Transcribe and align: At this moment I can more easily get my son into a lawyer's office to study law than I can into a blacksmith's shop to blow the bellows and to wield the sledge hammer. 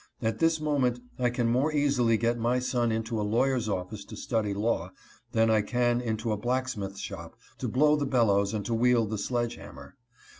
At 0.19 0.39
this 0.39 0.59
moment 0.59 0.99
I 1.19 1.29
can 1.29 1.45
more 1.45 1.71
easily 1.71 2.17
get 2.17 2.39
my 2.39 2.57
son 2.57 2.91
into 2.91 3.21
a 3.21 3.21
lawyer's 3.21 3.69
office 3.69 4.03
to 4.05 4.15
study 4.15 4.51
law 4.51 4.91
than 5.31 5.51
I 5.51 5.61
can 5.61 6.01
into 6.01 6.31
a 6.31 6.37
blacksmith's 6.37 6.99
shop 7.01 7.35
to 7.59 7.67
blow 7.67 7.95
the 7.95 8.07
bellows 8.07 8.51
and 8.51 8.65
to 8.65 8.73
wield 8.73 9.11
the 9.11 9.19
sledge 9.19 9.57
hammer. 9.57 9.97